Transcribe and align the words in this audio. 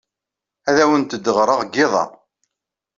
Ad 0.69 0.77
awent-d-ɣreɣ 0.83 1.59
deg 1.63 1.73
yiḍ-a. 1.77 2.03